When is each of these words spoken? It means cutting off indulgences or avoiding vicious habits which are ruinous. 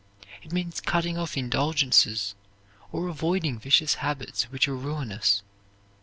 It 0.41 0.51
means 0.51 0.81
cutting 0.81 1.15
off 1.19 1.37
indulgences 1.37 2.33
or 2.91 3.07
avoiding 3.07 3.59
vicious 3.59 3.93
habits 4.01 4.45
which 4.45 4.67
are 4.67 4.75
ruinous. 4.75 5.43